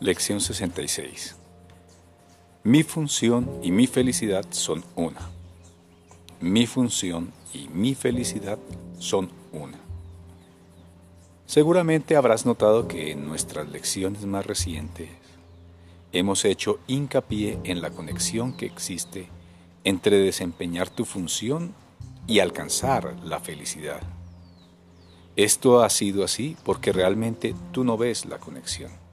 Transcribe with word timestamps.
Lección 0.00 0.40
66. 0.40 1.36
Mi 2.64 2.82
función 2.84 3.60
y 3.62 3.70
mi 3.70 3.86
felicidad 3.86 4.46
son 4.48 4.82
una. 4.96 5.20
Mi 6.40 6.66
función 6.66 7.34
y 7.52 7.68
mi 7.68 7.94
felicidad 7.94 8.58
son 8.98 9.30
una. 9.52 9.78
Seguramente 11.44 12.16
habrás 12.16 12.46
notado 12.46 12.88
que 12.88 13.10
en 13.10 13.26
nuestras 13.26 13.68
lecciones 13.68 14.24
más 14.24 14.46
recientes 14.46 15.10
hemos 16.12 16.46
hecho 16.46 16.80
hincapié 16.86 17.58
en 17.64 17.82
la 17.82 17.90
conexión 17.90 18.54
que 18.54 18.64
existe 18.64 19.28
entre 19.84 20.16
desempeñar 20.16 20.88
tu 20.88 21.04
función 21.04 21.74
y 22.26 22.38
alcanzar 22.38 23.16
la 23.22 23.38
felicidad. 23.38 24.00
Esto 25.36 25.82
ha 25.82 25.90
sido 25.90 26.24
así 26.24 26.56
porque 26.64 26.90
realmente 26.90 27.54
tú 27.70 27.84
no 27.84 27.98
ves 27.98 28.24
la 28.24 28.38
conexión. 28.38 29.09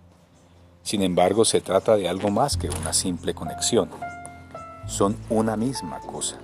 Sin 0.87 1.01
embargo, 1.01 1.43
se 1.43 1.59
trata 1.59 1.97
de 1.97 2.07
algo 2.07 2.31
más 2.31 2.55
que 2.55 2.69
una 2.69 2.93
simple 2.93 3.33
conexión. 3.33 3.89
Son 4.87 5.17
una 5.29 5.57
misma 5.57 5.99
cosa. 5.99 6.37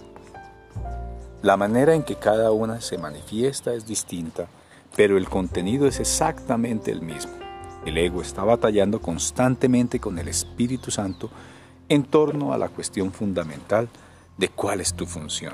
La 1.41 1.55
manera 1.55 1.95
en 1.95 2.03
que 2.03 2.17
cada 2.17 2.51
una 2.51 2.81
se 2.81 2.97
manifiesta 2.97 3.73
es 3.73 3.87
distinta, 3.87 4.47
pero 4.97 5.17
el 5.17 5.29
contenido 5.29 5.87
es 5.87 6.01
exactamente 6.01 6.91
el 6.91 7.01
mismo. 7.01 7.31
El 7.85 7.97
ego 7.97 8.21
está 8.21 8.43
batallando 8.43 9.01
constantemente 9.01 10.01
con 10.01 10.19
el 10.19 10.27
Espíritu 10.27 10.91
Santo 10.91 11.29
en 11.87 12.03
torno 12.03 12.51
a 12.51 12.57
la 12.57 12.67
cuestión 12.67 13.13
fundamental 13.13 13.87
de 14.37 14.49
cuál 14.49 14.81
es 14.81 14.93
tu 14.93 15.05
función. 15.05 15.53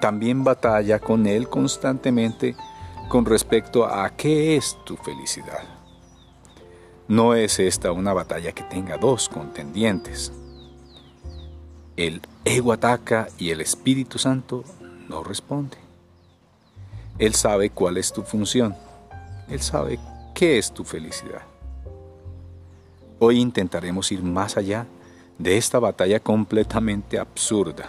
También 0.00 0.42
batalla 0.42 1.00
con 1.00 1.26
él 1.26 1.50
constantemente 1.50 2.56
con 3.10 3.26
respecto 3.26 3.84
a 3.84 4.08
qué 4.08 4.56
es 4.56 4.74
tu 4.86 4.96
felicidad. 4.96 5.83
No 7.06 7.34
es 7.34 7.58
esta 7.58 7.92
una 7.92 8.14
batalla 8.14 8.52
que 8.52 8.62
tenga 8.62 8.96
dos 8.96 9.28
contendientes. 9.28 10.32
El 11.96 12.22
ego 12.46 12.72
ataca 12.72 13.28
y 13.38 13.50
el 13.50 13.60
Espíritu 13.60 14.18
Santo 14.18 14.64
no 15.08 15.22
responde. 15.22 15.76
Él 17.18 17.34
sabe 17.34 17.70
cuál 17.70 17.98
es 17.98 18.12
tu 18.12 18.22
función. 18.22 18.74
Él 19.48 19.60
sabe 19.60 20.00
qué 20.34 20.56
es 20.56 20.72
tu 20.72 20.82
felicidad. 20.82 21.42
Hoy 23.18 23.38
intentaremos 23.38 24.10
ir 24.10 24.22
más 24.22 24.56
allá 24.56 24.86
de 25.38 25.58
esta 25.58 25.78
batalla 25.78 26.20
completamente 26.20 27.18
absurda 27.18 27.88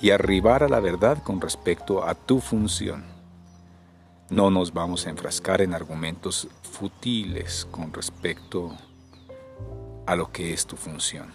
y 0.00 0.10
arribar 0.10 0.62
a 0.62 0.68
la 0.68 0.80
verdad 0.80 1.22
con 1.22 1.40
respecto 1.40 2.04
a 2.04 2.14
tu 2.14 2.40
función. 2.40 3.15
No 4.28 4.50
nos 4.50 4.72
vamos 4.72 5.06
a 5.06 5.10
enfrascar 5.10 5.60
en 5.60 5.72
argumentos 5.72 6.48
futiles 6.62 7.66
con 7.70 7.92
respecto 7.92 8.76
a 10.04 10.16
lo 10.16 10.32
que 10.32 10.52
es 10.52 10.66
tu 10.66 10.76
función. 10.76 11.28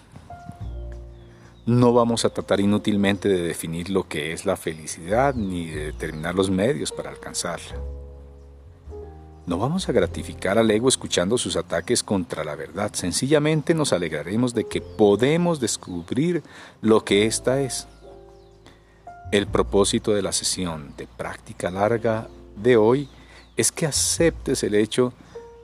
No 1.66 1.94
vamos 1.94 2.26
a 2.26 2.30
tratar 2.30 2.60
inútilmente 2.60 3.30
de 3.30 3.44
definir 3.44 3.90
lo 3.90 4.08
que 4.08 4.34
es 4.34 4.46
la 4.46 4.58
felicidad 4.58 5.36
ni 5.36 5.68
de 5.68 5.86
determinar 5.86 6.36
los 6.36 6.50
medios 6.50 6.92
para 6.92 7.10
alcanzarla. 7.10 7.78
No 9.46 9.58
vamos 9.58 9.88
a 9.88 9.94
gratificar 9.94 10.58
al 10.58 10.70
ego 10.70 10.90
escuchando 10.90 11.38
sus 11.38 11.56
ataques 11.56 12.04
contra 12.04 12.44
la 12.44 12.56
verdad. 12.56 12.92
Sencillamente 12.94 13.74
nos 13.74 13.94
alegraremos 13.94 14.54
de 14.54 14.66
que 14.66 14.82
podemos 14.82 15.62
descubrir 15.62 16.44
lo 16.82 17.06
que 17.06 17.26
ésta 17.26 17.62
es. 17.62 17.88
El 19.32 19.48
propósito 19.48 20.14
de 20.14 20.22
la 20.22 20.34
sesión 20.34 20.94
de 20.98 21.08
práctica 21.08 21.72
larga 21.72 22.28
de 22.56 22.78
hoy 22.78 23.10
es 23.58 23.72
que 23.72 23.86
aceptes 23.86 24.64
el 24.64 24.76
hecho 24.76 25.14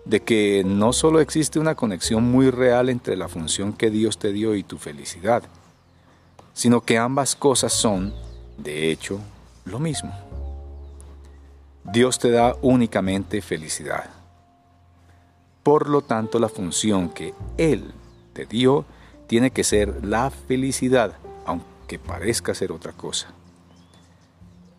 de 0.06 0.22
que 0.22 0.64
no 0.66 0.94
solo 0.94 1.20
existe 1.20 1.60
una 1.60 1.76
conexión 1.76 2.24
muy 2.24 2.50
real 2.50 2.90
entre 2.90 3.18
la 3.18 3.28
función 3.28 3.74
que 3.74 3.90
Dios 3.90 4.18
te 4.18 4.32
dio 4.32 4.56
y 4.56 4.64
tu 4.64 4.78
felicidad, 4.78 5.44
sino 6.54 6.82
que 6.82 6.98
ambas 6.98 7.36
cosas 7.36 7.74
son, 7.74 8.14
de 8.58 8.92
hecho, 8.92 9.20
lo 9.66 9.80
mismo. 9.80 10.14
Dios 11.84 12.20
te 12.20 12.32
da 12.32 12.56
únicamente 12.62 13.42
felicidad. 13.42 14.10
Por 15.64 15.90
lo 15.90 16.02
tanto, 16.02 16.40
la 16.40 16.50
función 16.50 17.10
que 17.10 17.34
Él 17.58 17.94
te 18.34 18.46
dio 18.46 18.86
tiene 19.28 19.52
que 19.52 19.64
ser 19.64 20.06
la 20.06 20.30
felicidad, 20.30 21.14
aunque 21.46 22.00
parezca 22.00 22.56
ser 22.56 22.72
otra 22.72 22.94
cosa. 22.94 23.28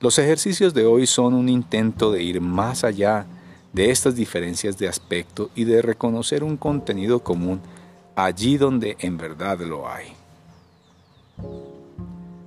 Los 0.00 0.18
ejercicios 0.20 0.74
de 0.74 0.86
hoy 0.86 1.08
son 1.08 1.34
un 1.34 1.48
intento 1.48 2.12
de 2.12 2.22
ir 2.22 2.40
más 2.40 2.84
allá 2.84 3.26
de 3.72 3.90
estas 3.90 4.14
diferencias 4.14 4.78
de 4.78 4.86
aspecto 4.86 5.50
y 5.56 5.64
de 5.64 5.82
reconocer 5.82 6.44
un 6.44 6.56
contenido 6.56 7.18
común 7.18 7.60
allí 8.14 8.58
donde 8.58 8.96
en 9.00 9.18
verdad 9.18 9.58
lo 9.60 9.90
hay. 9.90 10.12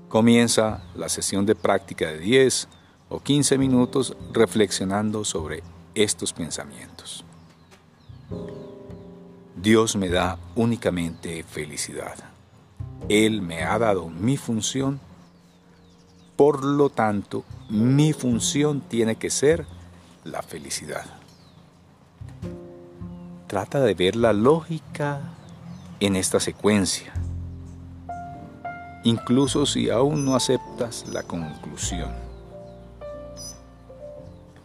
Comienza 0.07 0.83
la 0.95 1.09
sesión 1.09 1.45
de 1.45 1.55
práctica 1.55 2.07
de 2.07 2.19
10 2.19 2.69
o 3.09 3.19
15 3.19 3.57
minutos 3.57 4.15
reflexionando 4.31 5.25
sobre 5.25 5.61
estos 5.93 6.31
pensamientos. 6.31 7.25
Dios 9.61 9.97
me 9.97 10.07
da 10.07 10.39
únicamente 10.55 11.43
felicidad. 11.43 12.15
Él 13.09 13.41
me 13.41 13.63
ha 13.63 13.77
dado 13.77 14.07
mi 14.07 14.37
función 14.37 15.01
por 16.41 16.65
lo 16.65 16.89
tanto, 16.89 17.43
mi 17.69 18.13
función 18.13 18.81
tiene 18.81 19.15
que 19.15 19.29
ser 19.29 19.67
la 20.23 20.41
felicidad. 20.41 21.05
Trata 23.45 23.79
de 23.79 23.93
ver 23.93 24.15
la 24.15 24.33
lógica 24.33 25.21
en 25.99 26.15
esta 26.15 26.39
secuencia, 26.39 27.13
incluso 29.03 29.67
si 29.67 29.91
aún 29.91 30.25
no 30.25 30.35
aceptas 30.35 31.05
la 31.13 31.21
conclusión. 31.21 32.09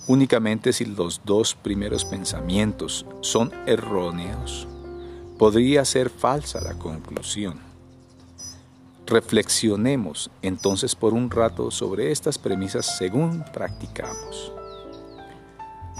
Únicamente 0.06 0.72
si 0.72 0.86
los 0.86 1.20
dos 1.26 1.54
primeros 1.54 2.06
pensamientos 2.06 3.04
son 3.20 3.52
erróneos, 3.66 4.66
podría 5.38 5.84
ser 5.84 6.08
falsa 6.08 6.58
la 6.62 6.72
conclusión. 6.78 7.75
Reflexionemos 9.06 10.30
entonces 10.42 10.96
por 10.96 11.14
un 11.14 11.30
rato 11.30 11.70
sobre 11.70 12.10
estas 12.10 12.38
premisas 12.38 12.98
según 12.98 13.44
practicamos. 13.52 14.52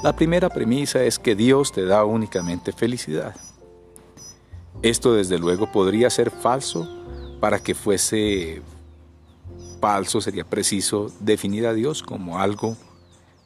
La 0.03 0.15
primera 0.15 0.51
premisa 0.51 1.05
es 1.05 1.19
que 1.19 1.37
Dios 1.37 1.73
te 1.73 1.85
da 1.85 2.05
únicamente 2.05 2.73
felicidad. 2.73 3.35
Esto 4.83 5.15
desde 5.15 5.39
luego 5.39 5.71
podría 5.71 6.11
ser 6.11 6.31
falso. 6.31 6.89
Para 7.41 7.59
que 7.59 7.75
fuese 7.75 8.63
falso 9.81 10.21
sería 10.21 10.45
preciso 10.45 11.13
definir 11.21 11.67
a 11.67 11.75
Dios 11.75 12.03
como 12.03 12.39
algo 12.39 12.77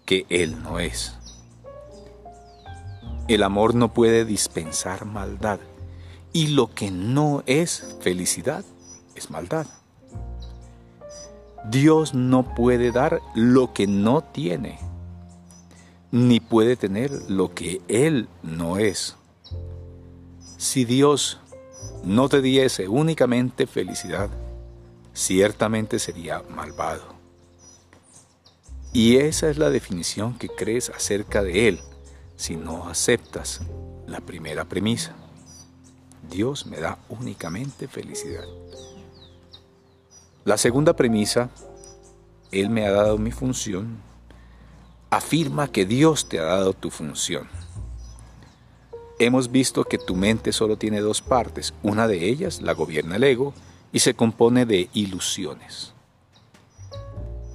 que 0.07 0.27
Él 0.29 0.63
no 0.63 0.79
es. 0.79 1.17
El 3.29 3.43
amor 3.43 3.75
no 3.75 3.93
puede 3.93 4.25
dispensar 4.25 5.05
maldad 5.05 5.61
y 6.33 6.49
lo 6.49 6.73
que 6.73 6.91
no 6.91 7.43
es 7.47 7.97
felicidad 8.01 8.65
es 9.15 9.31
maldad. 9.31 9.67
Dios 11.69 12.15
no 12.15 12.55
puede 12.55 12.91
dar 12.91 13.21
lo 13.35 13.73
que 13.73 13.87
no 13.87 14.23
tiene, 14.23 14.79
ni 16.11 16.41
puede 16.41 16.77
tener 16.77 17.11
lo 17.29 17.55
que 17.55 17.81
Él 17.89 18.29
no 18.43 18.79
es. 18.79 19.17
Si 20.57 20.85
Dios 20.85 21.39
no 22.03 22.29
te 22.29 22.41
diese 22.41 22.89
únicamente 22.89 23.67
felicidad, 23.67 24.31
ciertamente 25.13 25.99
sería 25.99 26.43
malvado. 26.49 27.15
Y 28.93 29.19
esa 29.19 29.49
es 29.51 29.59
la 29.59 29.71
definición 29.71 30.37
que 30.37 30.49
crees 30.49 30.91
acerca 30.91 31.43
de 31.43 31.69
Él 31.69 31.81
si 32.37 32.57
no 32.57 32.89
aceptas 32.89 33.61
la 34.07 34.21
primera 34.21 34.65
premisa. 34.65 35.15
Dios 36.29 36.67
me 36.67 36.79
da 36.79 36.99
únicamente 37.09 37.87
felicidad. 37.87 38.45
La 40.45 40.57
segunda 40.57 40.95
premisa, 40.95 41.51
Él 42.51 42.71
me 42.71 42.87
ha 42.87 42.93
dado 42.93 43.19
mi 43.19 43.31
función, 43.31 43.99
afirma 45.11 45.69
que 45.69 45.85
Dios 45.85 46.31
te 46.31 46.39
ha 46.39 46.45
dado 46.45 46.73
tu 46.73 46.91
función. 46.91 47.47
Hemos 49.19 49.51
visto 49.51 49.85
que 49.85 49.99
tu 49.99 50.17
mente 50.17 50.53
solo 50.53 50.79
tiene 50.79 51.01
dos 51.01 51.21
partes, 51.21 51.75
una 51.83 52.09
de 52.09 52.27
ellas 52.27 52.63
la 52.63 52.73
gobierna 52.73 53.17
el 53.17 53.25
ego 53.25 53.53
y 53.93 53.99
se 53.99 54.15
compone 54.15 54.65
de 54.65 54.89
ilusiones. 54.95 55.93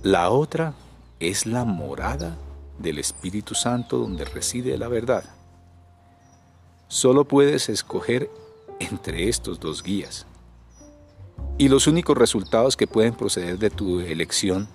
La 0.04 0.30
otra 0.30 0.76
es 1.20 1.48
la 1.48 1.66
morada 1.66 2.38
del 2.78 3.00
Espíritu 3.00 3.56
Santo 3.56 3.98
donde 3.98 4.26
reside 4.26 4.78
la 4.78 4.90
verdad. 4.90 5.24
Solo 6.88 7.26
puedes 7.26 7.68
escoger 7.68 8.30
entre 8.80 9.28
estos 9.28 9.60
dos 9.60 9.82
guías. 9.82 10.28
Y 11.58 11.70
los 11.70 11.88
únicos 11.88 12.18
resultados 12.18 12.76
que 12.76 12.88
pueden 12.88 13.14
proceder 13.14 13.58
de 13.58 13.70
tu 13.70 14.00
elección 14.02 14.68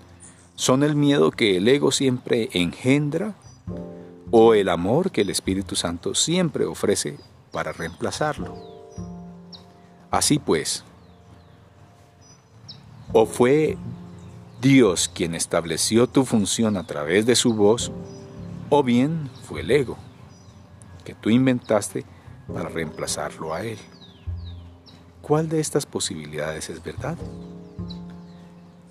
son 0.55 0.83
el 0.83 0.97
miedo 0.97 1.31
que 1.31 1.57
el 1.57 1.69
ego 1.69 1.93
siempre 1.93 2.49
engendra 2.53 3.35
o 4.31 4.55
el 4.55 4.69
amor 4.69 5.11
que 5.11 5.23
el 5.23 5.31
Espíritu 5.31 5.77
Santo 5.77 6.15
siempre 6.15 6.65
ofrece 6.65 7.19
para 7.53 7.73
reemplazarlo. 7.73 8.57
Así 10.11 10.39
pues, 10.39 10.85
o 13.13 13.27
fue 13.27 13.77
Dios 14.61 15.11
quien 15.13 15.35
estableció 15.35 16.07
tu 16.07 16.25
función 16.25 16.77
a 16.77 16.87
través 16.87 17.27
de 17.27 17.35
su 17.35 17.55
voz, 17.55 17.91
o 18.69 18.83
bien 18.83 19.31
fue 19.45 19.61
el 19.63 19.71
ego 19.71 19.97
que 21.05 21.15
tú 21.15 21.31
inventaste 21.31 22.05
para 22.53 22.69
reemplazarlo 22.69 23.55
a 23.55 23.63
Él. 23.63 23.79
¿Cuál 25.31 25.49
de 25.49 25.61
estas 25.61 25.87
posibilidades 25.87 26.71
es 26.71 26.83
verdad? 26.83 27.17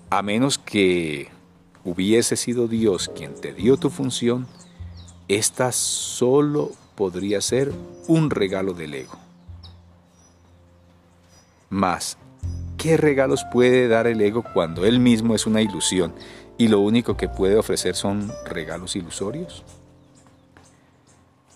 A 0.08 0.22
menos 0.22 0.56
que 0.56 1.28
hubiese 1.84 2.34
sido 2.34 2.66
Dios 2.66 3.10
quien 3.14 3.34
te 3.34 3.52
dio 3.52 3.76
tu 3.76 3.90
función, 3.90 4.46
esta 5.28 5.70
solo 5.70 6.70
podría 6.94 7.42
ser 7.42 7.74
un 8.08 8.30
regalo 8.30 8.72
del 8.72 8.94
ego. 8.94 9.18
Mas, 11.68 12.16
¿qué 12.78 12.96
regalos 12.96 13.44
puede 13.52 13.86
dar 13.86 14.06
el 14.06 14.22
ego 14.22 14.42
cuando 14.54 14.86
él 14.86 14.98
mismo 14.98 15.34
es 15.34 15.46
una 15.46 15.60
ilusión 15.60 16.14
y 16.56 16.68
lo 16.68 16.80
único 16.80 17.18
que 17.18 17.28
puede 17.28 17.58
ofrecer 17.58 17.94
son 17.94 18.32
regalos 18.46 18.96
ilusorios? 18.96 19.62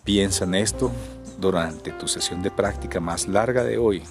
Piensa 0.05 0.45
en 0.45 0.57
esto 0.57 0.93
durante 1.41 1.91
tu 1.93 2.07
sesión 2.07 2.43
de 2.43 2.51
práctica 2.51 3.01
más 3.01 3.27
larga 3.27 3.65
de 3.65 3.79
hoy. 3.79 4.03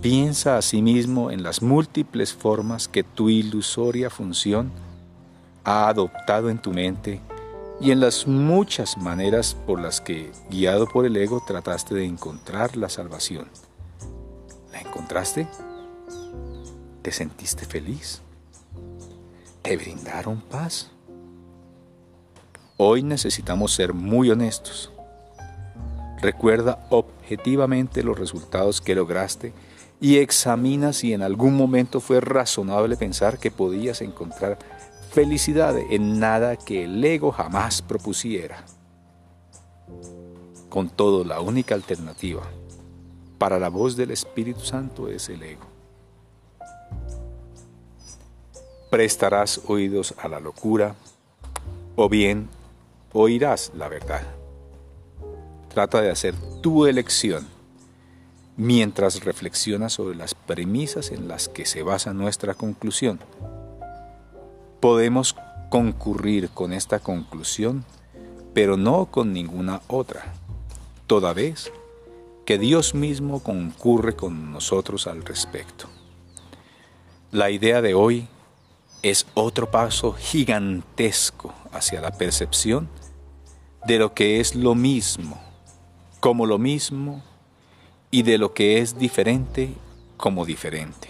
Piensa 0.00 0.56
asimismo 0.56 1.30
en 1.30 1.42
las 1.42 1.62
múltiples 1.62 2.34
formas 2.34 2.88
que 2.88 3.02
tu 3.02 3.28
ilusoria 3.28 4.10
función 4.10 4.70
ha 5.64 5.88
adoptado 5.88 6.50
en 6.50 6.60
tu 6.60 6.72
mente 6.72 7.20
y 7.80 7.90
en 7.90 8.00
las 8.00 8.26
muchas 8.26 8.96
maneras 8.96 9.56
por 9.66 9.80
las 9.80 10.00
que, 10.00 10.30
guiado 10.50 10.86
por 10.86 11.06
el 11.06 11.16
ego, 11.16 11.42
trataste 11.46 11.94
de 11.94 12.04
encontrar 12.04 12.76
la 12.76 12.88
salvación. 12.88 13.48
¿La 14.72 14.80
encontraste? 14.80 15.46
¿Te 17.02 17.12
sentiste 17.12 17.64
feliz? 17.66 18.22
¿Te 19.62 19.76
brindaron 19.76 20.40
paz? 20.40 20.90
Hoy 22.76 23.02
necesitamos 23.02 23.72
ser 23.72 23.94
muy 23.94 24.30
honestos. 24.30 24.92
Recuerda 26.20 26.86
objetivamente 26.90 28.02
los 28.02 28.18
resultados 28.18 28.80
que 28.80 28.94
lograste 28.94 29.52
y 30.00 30.18
examina 30.18 30.92
si 30.92 31.12
en 31.12 31.22
algún 31.22 31.56
momento 31.56 32.00
fue 32.00 32.20
razonable 32.20 32.96
pensar 32.96 33.38
que 33.38 33.50
podías 33.50 34.00
encontrar 34.02 34.58
felicidad 35.10 35.76
en 35.78 36.18
nada 36.18 36.56
que 36.56 36.84
el 36.84 37.04
ego 37.04 37.30
jamás 37.30 37.82
propusiera. 37.82 38.64
Con 40.68 40.90
todo, 40.90 41.24
la 41.24 41.40
única 41.40 41.74
alternativa 41.74 42.42
para 43.38 43.58
la 43.58 43.68
voz 43.68 43.96
del 43.96 44.10
Espíritu 44.10 44.60
Santo 44.60 45.08
es 45.08 45.28
el 45.28 45.42
ego. 45.42 45.66
Prestarás 48.90 49.60
oídos 49.66 50.14
a 50.18 50.28
la 50.28 50.40
locura 50.40 50.94
o 51.96 52.08
bien 52.08 52.48
oirás 53.12 53.72
la 53.76 53.88
verdad. 53.88 54.22
Trata 55.68 56.00
de 56.00 56.10
hacer 56.10 56.34
tu 56.60 56.86
elección 56.86 57.46
mientras 58.56 59.24
reflexionas 59.24 59.94
sobre 59.94 60.16
las 60.16 60.34
premisas 60.34 61.10
en 61.10 61.28
las 61.28 61.48
que 61.48 61.66
se 61.66 61.82
basa 61.82 62.12
nuestra 62.12 62.54
conclusión 62.54 63.18
Podemos 64.84 65.34
concurrir 65.70 66.50
con 66.50 66.74
esta 66.74 66.98
conclusión, 66.98 67.86
pero 68.52 68.76
no 68.76 69.06
con 69.06 69.32
ninguna 69.32 69.80
otra, 69.88 70.34
toda 71.06 71.32
vez 71.32 71.72
que 72.44 72.58
Dios 72.58 72.94
mismo 72.94 73.42
concurre 73.42 74.14
con 74.14 74.52
nosotros 74.52 75.06
al 75.06 75.24
respecto. 75.24 75.88
La 77.32 77.48
idea 77.48 77.80
de 77.80 77.94
hoy 77.94 78.28
es 79.00 79.26
otro 79.32 79.70
paso 79.70 80.12
gigantesco 80.12 81.54
hacia 81.72 82.02
la 82.02 82.10
percepción 82.12 82.90
de 83.86 83.98
lo 83.98 84.12
que 84.12 84.38
es 84.38 84.54
lo 84.54 84.74
mismo 84.74 85.40
como 86.20 86.44
lo 86.44 86.58
mismo 86.58 87.22
y 88.14 88.22
de 88.22 88.38
lo 88.38 88.54
que 88.54 88.78
es 88.78 88.96
diferente 88.96 89.74
como 90.16 90.46
diferente. 90.46 91.08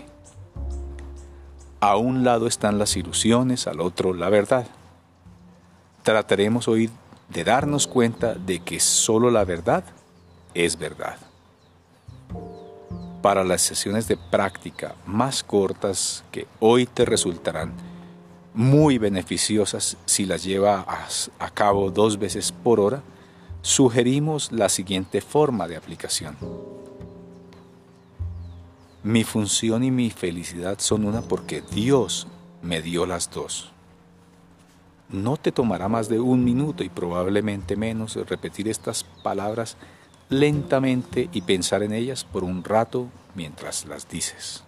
A 1.78 1.98
un 1.98 2.24
lado 2.24 2.46
están 2.46 2.78
las 2.78 2.96
ilusiones, 2.96 3.66
al 3.66 3.82
otro 3.82 4.14
la 4.14 4.30
verdad. 4.30 4.66
Trataremos 6.02 6.66
hoy 6.66 6.88
de 7.28 7.44
darnos 7.44 7.86
cuenta 7.86 8.32
de 8.32 8.60
que 8.60 8.80
solo 8.80 9.30
la 9.30 9.44
verdad 9.44 9.84
es 10.54 10.78
verdad. 10.78 11.18
Para 13.20 13.44
las 13.44 13.60
sesiones 13.60 14.08
de 14.08 14.16
práctica 14.16 14.94
más 15.04 15.44
cortas 15.44 16.24
que 16.32 16.46
hoy 16.58 16.86
te 16.86 17.04
resultarán 17.04 17.74
muy 18.54 18.96
beneficiosas 18.96 19.98
si 20.06 20.24
las 20.24 20.42
llevas 20.42 21.30
a 21.38 21.50
cabo 21.50 21.90
dos 21.90 22.18
veces 22.18 22.50
por 22.50 22.80
hora, 22.80 23.02
sugerimos 23.60 24.52
la 24.52 24.70
siguiente 24.70 25.20
forma 25.20 25.68
de 25.68 25.76
aplicación. 25.76 26.34
Mi 29.04 29.22
función 29.22 29.84
y 29.84 29.90
mi 29.90 30.08
felicidad 30.08 30.78
son 30.78 31.04
una 31.04 31.20
porque 31.20 31.60
Dios 31.60 32.26
me 32.62 32.80
dio 32.80 33.04
las 33.04 33.30
dos. 33.30 33.70
No 35.10 35.36
te 35.36 35.52
tomará 35.52 35.88
más 35.88 36.08
de 36.08 36.20
un 36.20 36.42
minuto 36.42 36.82
y 36.82 36.88
probablemente 36.88 37.76
menos 37.76 38.16
repetir 38.16 38.66
estas 38.66 39.04
palabras 39.04 39.76
lentamente 40.30 41.28
y 41.34 41.42
pensar 41.42 41.82
en 41.82 41.92
ellas 41.92 42.24
por 42.24 42.44
un 42.44 42.64
rato 42.64 43.08
mientras 43.34 43.84
las 43.84 44.08
dices. 44.08 44.64